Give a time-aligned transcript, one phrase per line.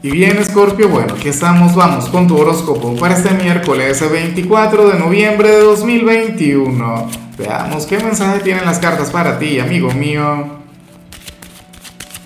[0.00, 4.96] Y bien, Scorpio, bueno, aquí estamos, vamos con tu horóscopo para este miércoles 24 de
[4.96, 7.08] noviembre de 2021.
[7.36, 10.60] Veamos qué mensaje tienen las cartas para ti, amigo mío.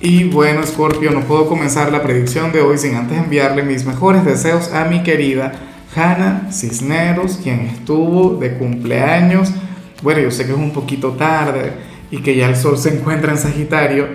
[0.02, 4.22] Y bueno, Scorpio, no puedo comenzar la predicción de hoy sin antes enviarle mis mejores
[4.22, 5.52] deseos a mi querida
[5.96, 9.50] Hanna Cisneros, quien estuvo de cumpleaños.
[10.02, 11.72] Bueno, yo sé que es un poquito tarde
[12.10, 14.08] y que ya el sol se encuentra en Sagitario,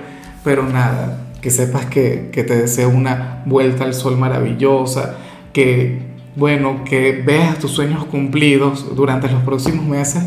[0.43, 5.17] pero nada, que sepas que, te deseo una vuelta al sol maravillosa,
[5.53, 5.99] que,
[6.35, 10.23] bueno, que veas tus sueños cumplidos durante los próximos meses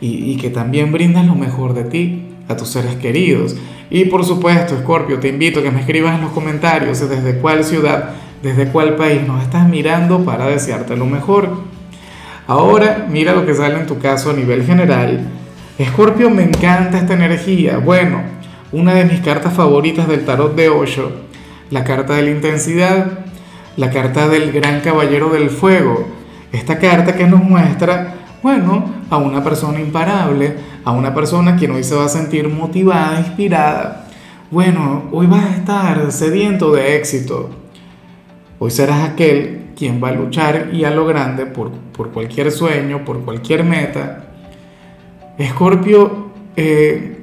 [0.00, 3.56] y, que también brindas lo mejor de ti a tus seres queridos.
[3.90, 7.64] Y por supuesto, Scorpio, te invito a que me escribas en los comentarios desde cuál
[7.64, 8.10] ciudad,
[8.42, 11.64] desde cuál país nos estás mirando para desearte lo mejor.
[12.46, 15.20] Ahora, mira lo que sale en tu caso a nivel general.
[15.82, 17.78] Scorpio, me encanta esta energía.
[17.78, 18.22] Bueno,
[18.72, 21.10] una de mis cartas favoritas del tarot de Osho,
[21.70, 23.20] la carta de la intensidad,
[23.76, 26.06] la carta del gran caballero del fuego.
[26.52, 31.84] Esta carta que nos muestra, bueno, a una persona imparable, a una persona quien hoy
[31.84, 34.06] se va a sentir motivada, inspirada.
[34.50, 37.50] Bueno, hoy vas a estar sediento de éxito.
[38.58, 43.04] Hoy serás aquel quien va a luchar y a lo grande por, por cualquier sueño,
[43.04, 44.24] por cualquier meta.
[45.38, 47.17] Escorpio, eh,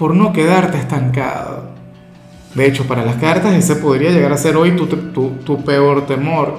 [0.00, 1.64] por no quedarte estancado.
[2.54, 6.58] De hecho, para las cartas ese podría llegar a ser hoy tu, tu, peor temor,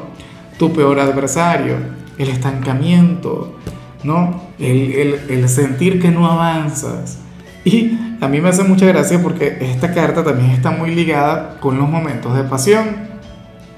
[0.60, 1.78] tu peor adversario,
[2.20, 3.58] el estancamiento,
[4.04, 4.44] ¿no?
[4.60, 7.18] El, el, el, sentir que no avanzas.
[7.66, 11.80] Y a mí me hace mucha gracia porque esta carta también está muy ligada con
[11.80, 12.90] los momentos de pasión,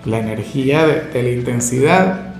[0.04, 2.34] la energía de, la intensidad,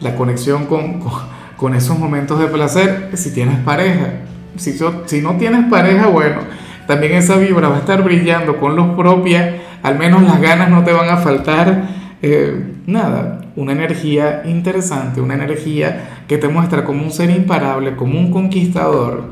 [0.00, 1.12] la conexión con, con,
[1.56, 4.24] con, esos momentos de placer si tienes pareja.
[4.58, 6.40] Si, si no tienes pareja, bueno,
[6.86, 10.84] también esa vibra va a estar brillando con luz propia, al menos las ganas no
[10.84, 11.88] te van a faltar.
[12.22, 18.18] Eh, nada, una energía interesante, una energía que te muestra como un ser imparable, como
[18.18, 19.24] un conquistador.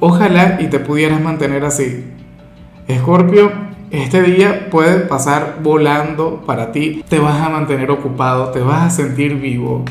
[0.00, 2.04] Ojalá y te pudieras mantener así.
[2.86, 3.52] Escorpio,
[3.90, 8.90] este día puede pasar volando para ti, te vas a mantener ocupado, te vas a
[8.90, 9.84] sentir vivo.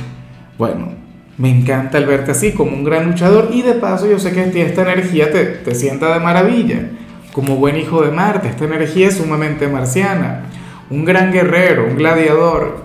[0.57, 1.02] Bueno,
[1.37, 4.61] me encanta el verte así, como un gran luchador, y de paso yo sé que
[4.61, 6.89] esta energía te, te sienta de maravilla,
[7.31, 10.43] como buen hijo de Marte, esta energía es sumamente marciana,
[10.89, 12.83] un gran guerrero, un gladiador,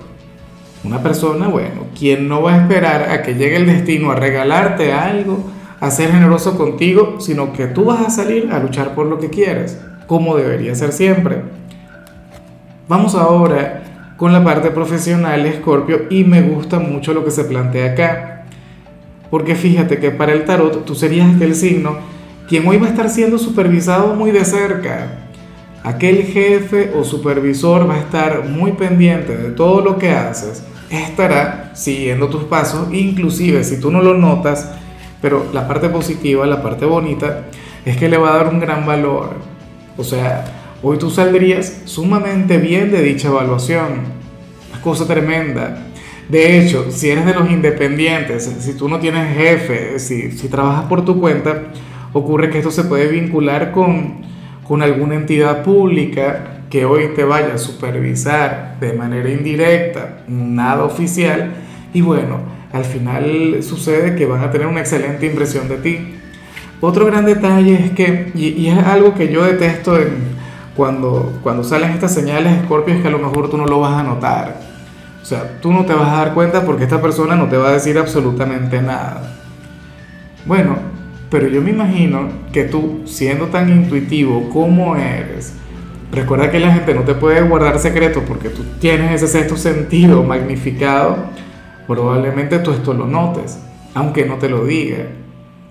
[0.84, 4.92] una persona, bueno, quien no va a esperar a que llegue el destino a regalarte
[4.92, 5.44] algo,
[5.80, 9.28] a ser generoso contigo, sino que tú vas a salir a luchar por lo que
[9.28, 11.42] quieres, como debería ser siempre.
[12.88, 13.82] Vamos ahora
[14.16, 18.37] con la parte profesional, Scorpio, y me gusta mucho lo que se plantea acá.
[19.30, 21.98] Porque fíjate que para el tarot tú serías aquel signo
[22.48, 25.28] quien hoy va a estar siendo supervisado muy de cerca.
[25.84, 31.72] Aquel jefe o supervisor va a estar muy pendiente de todo lo que haces, estará
[31.74, 34.70] siguiendo tus pasos, inclusive si tú no lo notas,
[35.20, 37.44] pero la parte positiva, la parte bonita,
[37.84, 39.36] es que le va a dar un gran valor.
[39.96, 40.44] O sea,
[40.82, 44.18] hoy tú saldrías sumamente bien de dicha evaluación.
[44.70, 45.87] Una cosa tremenda.
[46.28, 51.04] De hecho, si eres de los independientes, si tú no tienes jefe, si, trabajas por
[51.04, 51.62] tu cuenta,
[52.12, 54.22] ocurre que esto se puede vincular con,
[54.66, 61.54] con alguna entidad pública que hoy te vaya a supervisar de manera indirecta, nada oficial,
[61.94, 62.40] y bueno,
[62.74, 66.14] al final sucede que van a tener una excelente impresión de ti.
[66.82, 69.98] Otro gran detalle es que, y, es algo que yo detesto
[70.76, 73.98] cuando, cuando salen estas señales, Scorpio, es que a lo mejor tú no lo vas
[73.98, 74.67] a notar.
[75.28, 77.72] Sea, tú no te vas a dar cuenta porque esta persona no te va a
[77.72, 79.36] decir absolutamente nada.
[80.46, 80.78] Bueno,
[81.28, 85.52] pero yo me imagino que tú, siendo tan intuitivo como eres,
[86.10, 90.22] recuerda que la gente no te puede guardar secretos porque tú tienes ese sexto sentido
[90.22, 91.18] magnificado,
[91.86, 93.58] probablemente tú esto lo notes,
[93.92, 95.08] aunque no te lo diga.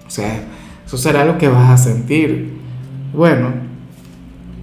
[0.05, 0.39] O sea,
[0.85, 2.59] eso será lo que vas a sentir.
[3.11, 3.53] Bueno,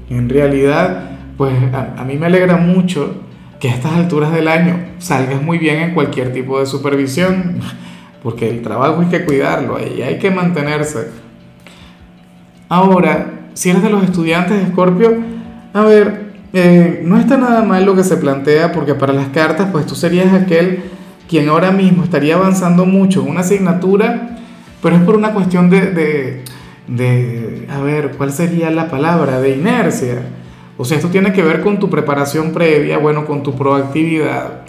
[0.08, 3.24] en realidad, pues a mí me alegra mucho
[3.64, 7.60] que a estas alturas del año salgas muy bien en cualquier tipo de supervisión,
[8.22, 11.08] porque el trabajo hay que cuidarlo y hay que mantenerse.
[12.68, 15.16] Ahora, si eres de los estudiantes de Escorpio,
[15.72, 19.70] a ver, eh, no está nada mal lo que se plantea, porque para las cartas,
[19.72, 20.82] pues tú serías aquel
[21.26, 24.40] quien ahora mismo estaría avanzando mucho en una asignatura,
[24.82, 26.44] pero es por una cuestión de, de,
[26.86, 29.40] de a ver, ¿cuál sería la palabra?
[29.40, 30.20] De inercia
[30.76, 34.62] o sea, esto tiene que ver con tu preparación previa, bueno, con tu proactividad.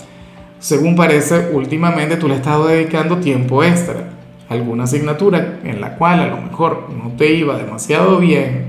[0.59, 4.09] Según parece, últimamente tú le has estado dedicando tiempo extra
[4.49, 8.65] alguna asignatura en la cual a lo mejor no te iba demasiado bien,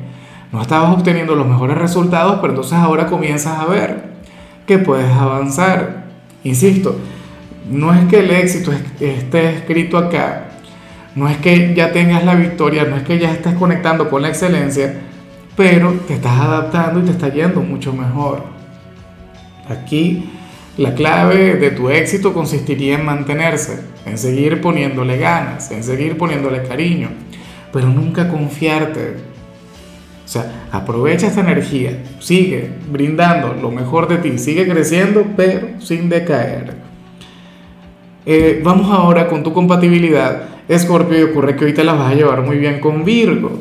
[0.53, 4.05] no estabas obteniendo los mejores resultados, pero entonces ahora comienzas a ver
[4.67, 6.07] que puedes avanzar.
[6.45, 6.97] Insisto,
[7.71, 10.45] no es que el éxito esté escrito acá,
[11.15, 14.29] no es que ya tengas la victoria, no es que ya estés conectando con la
[14.29, 15.01] excelencia,
[15.57, 18.43] pero te estás adaptando y te está yendo mucho mejor.
[19.69, 20.31] Aquí
[20.77, 26.63] la clave de tu éxito consistiría en mantenerse, en seguir poniéndole ganas, en seguir poniéndole
[26.63, 27.09] cariño,
[27.73, 29.17] pero nunca confiarte.
[30.25, 36.09] O sea, aprovecha esta energía, sigue brindando lo mejor de ti, sigue creciendo, pero sin
[36.09, 36.75] decaer.
[38.27, 42.43] Eh, vamos ahora con tu compatibilidad, Escorpio, ocurre que hoy te la vas a llevar
[42.43, 43.61] muy bien con Virgo.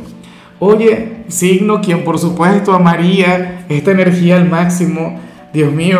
[0.59, 5.19] Oye, signo quien por supuesto amaría esta energía al máximo,
[5.51, 5.99] Dios mío,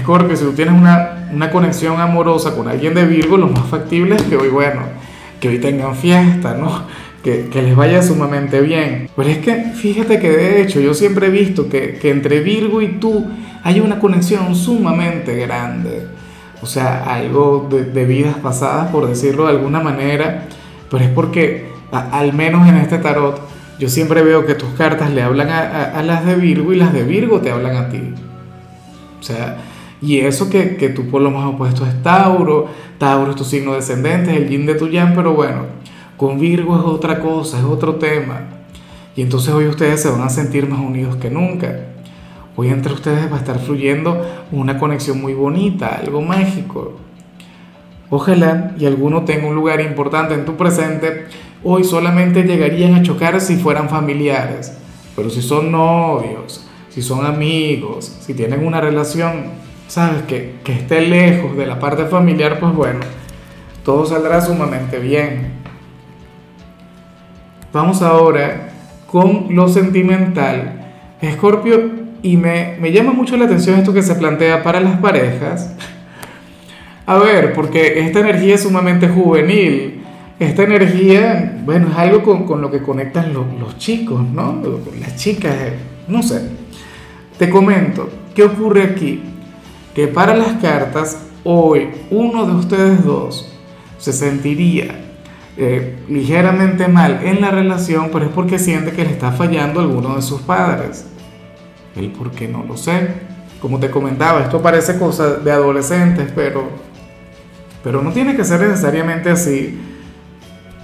[0.00, 4.14] Scorpio, si tú tienes una, una, conexión amorosa con alguien de Virgo, lo más factible
[4.14, 4.82] es que hoy, bueno,
[5.40, 6.84] que hoy tengan fiesta, ¿no?
[7.22, 9.10] Que, que les vaya sumamente bien.
[9.16, 12.82] Pero es que fíjate que de hecho yo siempre he visto que, que entre Virgo
[12.82, 13.26] y tú
[13.64, 16.06] hay una conexión sumamente grande.
[16.62, 20.46] O sea, algo de, de vidas pasadas, por decirlo de alguna manera.
[20.88, 23.40] Pero es porque, al menos en este tarot,
[23.78, 27.02] yo siempre veo que tus cartas le hablan a, las de Virgo y las de
[27.02, 28.00] Virgo te hablan a ti.
[29.20, 29.58] O sea,
[30.00, 32.68] y eso que, que tu polo más opuesto es Tauro,
[32.98, 35.66] Tauro es tu signo descendente, es el yin de tu yang, pero bueno,
[36.16, 38.40] con Virgo es otra cosa, es otro tema.
[39.14, 41.86] Y entonces hoy ustedes se van a sentir más unidos que nunca.
[42.54, 46.98] Hoy entre ustedes va a estar fluyendo una conexión muy bonita, algo mágico.
[48.08, 51.26] Ojalá y alguno tenga un lugar importante en tu presente,
[51.68, 54.72] hoy solamente llegarían a chocar si fueran familiares,
[55.16, 59.46] pero si son novios, si son amigos, si tienen una relación,
[59.88, 63.00] sabes, que, que esté lejos de la parte familiar, pues bueno,
[63.84, 65.54] todo saldrá sumamente bien.
[67.72, 68.70] Vamos ahora
[69.10, 70.92] con lo sentimental.
[71.20, 75.74] Escorpio, y me, me llama mucho la atención esto que se plantea para las parejas.
[77.06, 79.95] A ver, porque esta energía es sumamente juvenil.
[80.38, 84.62] Esta energía, bueno, es algo con, con lo que conectan los, los chicos, ¿no?
[85.00, 85.54] Las chicas,
[86.08, 86.42] no sé.
[87.38, 89.22] Te comento, ¿qué ocurre aquí?
[89.94, 93.50] Que para las cartas, hoy uno de ustedes dos
[93.98, 95.06] se sentiría
[95.58, 100.16] eh, ligeramente mal en la relación, pero es porque siente que le está fallando alguno
[100.16, 101.06] de sus padres.
[101.96, 103.08] El por qué no lo sé.
[103.60, 106.68] Como te comentaba, esto parece cosa de adolescentes, pero,
[107.82, 109.78] pero no tiene que ser necesariamente así.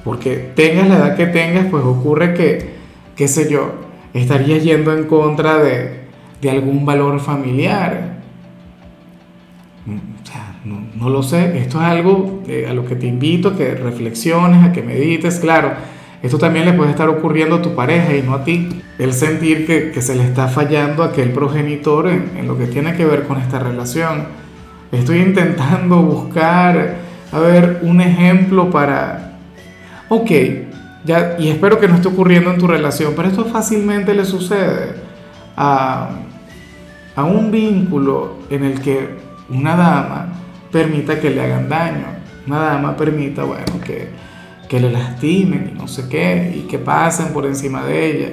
[0.04, 2.74] Porque tengas la edad que tengas, pues ocurre que,
[3.16, 3.72] qué sé yo,
[4.14, 6.02] estarías yendo en contra de,
[6.40, 8.18] de algún valor familiar.
[9.86, 13.56] O sea, no, lo sé, esto es algo eh, a lo que te invito a
[13.56, 15.72] que reflexiones, a que medites, claro,
[16.22, 18.68] esto también le puede estar ocurriendo a tu pareja y no a ti.
[18.98, 22.94] El sentir que, se le está fallando a aquel progenitor en, en, lo que tiene
[22.94, 24.26] que ver con esta relación.
[24.92, 26.96] Estoy intentando buscar,
[27.32, 29.31] a ver, un ejemplo para...
[30.14, 30.30] Ok,
[31.04, 34.96] ya, y espero que no esté ocurriendo en tu relación, pero esto fácilmente le sucede
[35.56, 36.10] a
[37.14, 39.16] a un vínculo en el que
[39.50, 40.28] una dama
[40.70, 42.06] permita que le hagan daño,
[42.46, 44.08] una dama permita, bueno, que,
[44.68, 48.28] que le lastimen y no sé qué, y que pasen por encima de ella.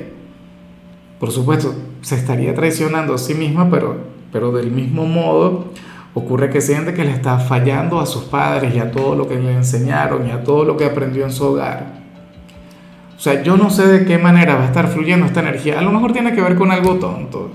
[1.20, 3.98] Por supuesto, se estaría traicionando a sí misma, pero,
[4.32, 5.66] pero del mismo modo
[6.20, 9.36] ocurre que siente que le está fallando a sus padres y a todo lo que
[9.36, 12.00] le enseñaron y a todo lo que aprendió en su hogar.
[13.18, 15.80] O sea, yo no sé de qué manera va a estar fluyendo esta energía.
[15.80, 17.52] A lo mejor tiene que ver con algo tonto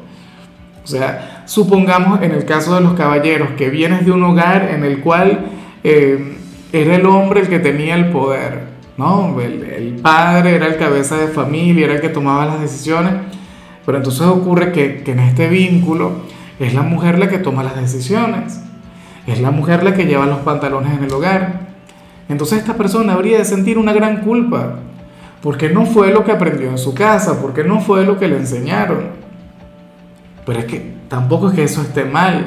[0.85, 4.85] o sea, supongamos en el caso de los caballeros que vienes de un hogar en
[4.85, 5.47] el cual
[5.83, 6.37] eh,
[6.73, 8.65] era el hombre el que tenía el poder,
[8.99, 9.41] ¿no?
[9.41, 13.15] El, padre era el cabeza de familia, era el que tomaba las decisiones,
[13.87, 16.13] pero entonces ocurre que, que en este vínculo
[16.59, 18.61] es la mujer la que toma las decisiones,
[19.27, 21.61] es la mujer la que lleva los pantalones en el hogar.
[22.29, 24.77] Entonces esta persona habría de sentir una gran culpa,
[25.43, 28.37] porque no fue lo que aprendió en su casa, porque no fue lo que le
[28.37, 29.11] enseñaron.
[30.47, 32.47] Pero es que tampoco es que eso esté mal,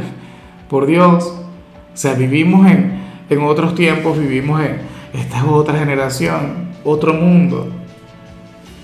[0.70, 1.26] por Dios.
[1.26, 3.00] O sea, vivimos en,
[3.30, 4.78] en otros tiempos, vivimos en
[5.14, 7.68] esta otra generación, otro mundo.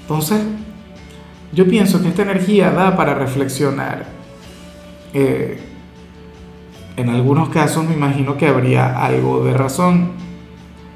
[0.01, 0.42] Entonces,
[1.51, 4.12] yo pienso que esta energía da para reflexionar.
[5.13, 5.60] Eh,
[6.96, 10.12] en algunos casos me imagino que habría algo de razón,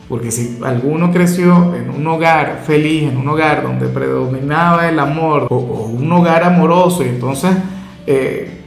[0.10, 5.48] porque si alguno creció en un hogar feliz, en un hogar donde predominaba el amor,
[5.50, 7.52] o, un hogar amoroso, y entonces
[8.06, 8.62] eh,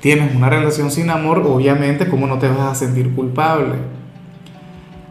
[0.00, 3.74] tienes una relación sin amor, obviamente, ¿cómo no te vas a sentir culpable?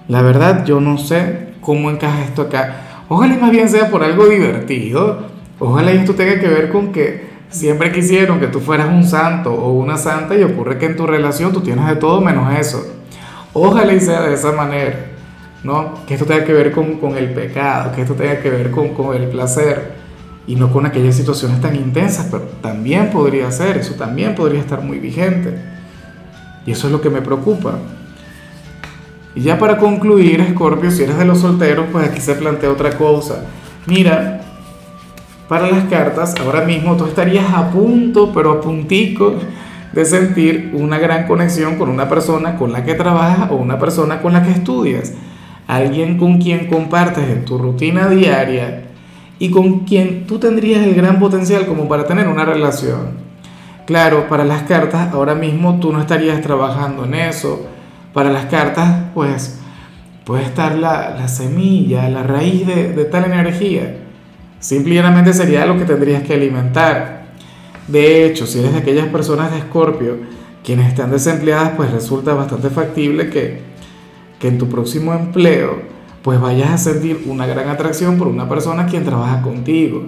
[0.07, 3.03] La verdad, yo no sé cómo encaja esto acá.
[3.07, 5.27] Ojalá más bien sea por algo divertido.
[5.59, 9.73] Ojalá esto tenga que ver con que Siempre quisieron que tú fueras un santo o
[9.73, 12.83] una santa y ocurre que en tu relación tú tienes de todo menos eso.
[13.53, 15.11] Ojalá y sea de esa manera,
[15.63, 15.93] ¿no?
[16.07, 18.95] Que esto tenga que ver con, con el pecado, que esto tenga que ver con,
[18.95, 19.91] con el placer
[20.47, 24.81] y no con aquellas situaciones tan intensas, pero también podría ser, eso también podría estar
[24.81, 25.55] muy vigente.
[26.65, 27.77] Y eso es lo que me preocupa.
[29.35, 32.97] Y ya para concluir, Scorpio, si eres de los solteros, pues aquí se plantea otra
[32.97, 33.43] cosa.
[33.85, 34.41] Mira,
[35.53, 39.35] para las cartas, ahora mismo tú estarías a punto, pero a puntico
[39.93, 44.19] de sentir una gran conexión con una persona con la que trabajas o una persona
[44.19, 45.13] con la que estudias.
[45.67, 48.85] Alguien con quien compartes en tu rutina diaria
[49.37, 53.09] y con quien tú tendrías el gran potencial como para tener una relación.
[53.85, 57.67] Claro, para las cartas ahora mismo tú no estarías trabajando en eso.
[58.11, 59.59] Para las cartas, pues,
[60.25, 63.97] puede estar la, semilla, la raíz de, de tal energía.
[64.63, 67.25] Simplemente sería lo que tendrías que alimentar.
[67.89, 70.15] De hecho, si eres de aquellas personas de Escorpio
[70.63, 73.59] quienes están desempleadas, pues resulta bastante factible que,
[74.39, 75.81] que en tu próximo empleo,
[76.21, 80.01] pues vayas a sentir una gran atracción por una persona quien trabaja contigo.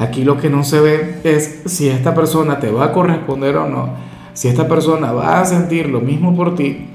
[0.00, 3.68] Aquí lo que no se ve es si esta persona te va a corresponder o
[3.68, 3.90] no,
[4.32, 6.88] si esta persona va a sentir lo mismo por ti.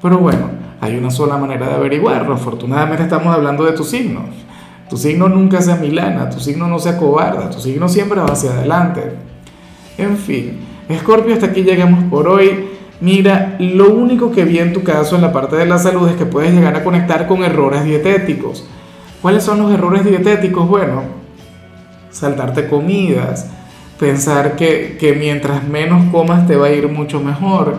[0.00, 0.48] Pero bueno,
[0.80, 2.32] hay una sola manera de averiguarlo.
[2.32, 4.47] Afortunadamente estamos hablando de tu signo.
[4.88, 8.52] Tu signo nunca se amilana, tu signo no se acobarda, tu signo siempre va hacia
[8.52, 9.12] adelante.
[9.98, 12.70] En fin, Escorpio, hasta aquí llegamos por hoy.
[13.00, 16.16] Mira, lo único que vi en tu caso en la parte de la salud es
[16.16, 18.66] que puedes llegar a conectar con errores dietéticos.
[19.20, 20.66] ¿Cuáles son los errores dietéticos?
[20.66, 21.02] Bueno,
[22.10, 23.50] saltarte comidas,
[24.00, 27.76] pensar que, que mientras menos comas te va a ir mucho mejor,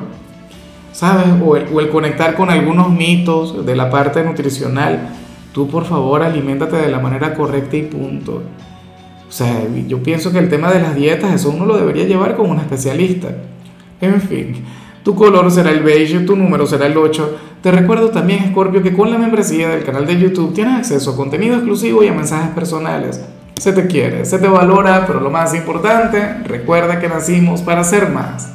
[0.94, 1.28] ¿sabes?
[1.44, 5.10] O el, o el conectar con algunos mitos de la parte nutricional
[5.54, 8.44] Tú por favor aliméntate de la manera correcta y punto.
[9.28, 12.36] O sea, yo pienso que el tema de las dietas, eso uno lo debería llevar
[12.36, 13.30] con un especialista.
[14.02, 14.64] En fin,
[15.04, 17.38] tu color será el beige, tu número será el 8.
[17.62, 21.16] Te recuerdo también, Scorpio, que con la membresía del canal de YouTube tienes acceso a
[21.16, 23.22] contenido exclusivo y a mensajes personales.
[23.60, 28.10] Se te quiere, se te valora, pero lo más importante, recuerda que nacimos para ser
[28.10, 28.48] más.